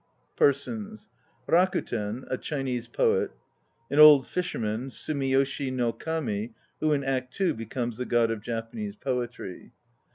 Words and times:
PERSONS 0.35 1.09
RAKUTEN 1.45 2.23
(a 2.27 2.35
Chinese 2.35 2.87
poet). 2.87 3.29
AN 3.91 3.99
OLD 3.99 4.25
FISHERMAN, 4.25 4.89
SUMIYOSHI 4.89 5.71
NO 5.71 5.93
KAMI, 5.93 6.55
who 6.79 6.91
in 6.91 7.03
Act 7.03 7.39
II 7.39 7.53
be 7.53 7.67
comes 7.67 7.97
the 7.99 8.05
God 8.07 8.31
of 8.31 8.41
Japanese 8.41 8.95
Poetry. 8.95 9.73